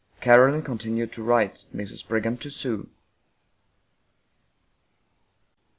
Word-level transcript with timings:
Caroline 0.19 0.63
continued 0.63 1.13
to 1.13 1.21
write, 1.21 1.63
Mrs. 1.71 2.07
Brigham 2.07 2.35
to 2.37 2.49
sew. 2.49 2.87